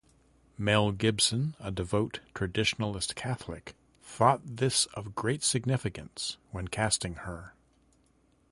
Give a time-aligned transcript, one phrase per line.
[0.57, 7.53] Mel Gibson, a devout Traditionalist Catholic, thought this of great significance when casting her.